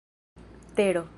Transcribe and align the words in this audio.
tero 0.75 1.07